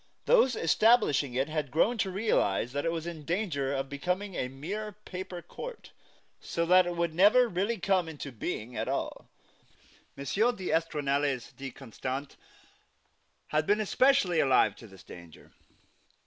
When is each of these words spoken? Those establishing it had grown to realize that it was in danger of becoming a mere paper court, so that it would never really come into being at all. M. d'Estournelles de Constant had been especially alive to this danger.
Those 0.25 0.55
establishing 0.55 1.35
it 1.35 1.47
had 1.47 1.69
grown 1.69 1.99
to 1.99 2.09
realize 2.09 2.71
that 2.71 2.85
it 2.85 2.91
was 2.91 3.05
in 3.05 3.23
danger 3.23 3.71
of 3.71 3.87
becoming 3.87 4.33
a 4.33 4.47
mere 4.47 4.93
paper 5.05 5.43
court, 5.43 5.91
so 6.39 6.65
that 6.65 6.87
it 6.87 6.95
would 6.95 7.13
never 7.13 7.47
really 7.47 7.77
come 7.77 8.09
into 8.09 8.31
being 8.31 8.75
at 8.75 8.87
all. 8.87 9.29
M. 10.17 10.25
d'Estournelles 10.55 11.51
de 11.55 11.69
Constant 11.69 12.35
had 13.49 13.67
been 13.67 13.79
especially 13.79 14.39
alive 14.39 14.75
to 14.77 14.87
this 14.87 15.03
danger. 15.03 15.51